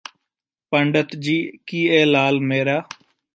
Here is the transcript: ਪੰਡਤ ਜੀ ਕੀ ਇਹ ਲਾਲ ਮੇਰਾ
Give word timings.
ਪੰਡਤ 0.71 1.15
ਜੀ 1.15 1.35
ਕੀ 1.67 1.83
ਇਹ 1.87 2.05
ਲਾਲ 2.05 2.39
ਮੇਰਾ 2.41 2.81